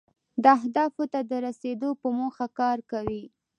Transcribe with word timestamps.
دا 0.43 0.51
اهدافو 0.59 1.03
ته 1.13 1.19
د 1.31 1.31
رسیدو 1.45 1.89
په 2.01 2.07
موخه 2.17 2.45
کار 2.59 2.77
کوي. 2.91 3.23